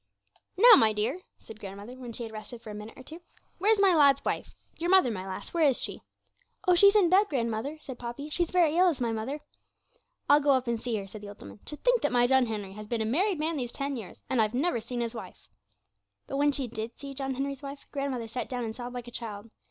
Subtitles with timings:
[0.57, 3.21] 'Now, my dear,' said grandmother, when she had rested for a minute or two,
[3.59, 4.55] 'where's my lad's wife?
[4.77, 6.01] Your mother, my lass; where is she?'
[6.67, 8.27] 'Oh, she's in bed, grandmother!' said Poppy.
[8.31, 9.41] 'She's very ill, is my mother.'
[10.27, 11.59] 'I'll go up and see her,' said the old woman.
[11.65, 14.41] 'To think that my John Henry has been a married man these ten years, and
[14.41, 15.47] I've never seen his wife!'
[16.25, 19.11] But when she did see John Henry's wife, grandmother sat down and sobbed like a
[19.11, 19.51] child.